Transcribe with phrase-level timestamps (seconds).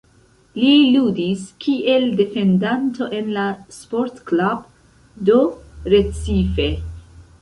[0.59, 3.45] Li ludis kiel defendanto en la
[3.77, 4.65] Sport Club
[5.31, 5.37] do
[5.97, 6.71] Recife.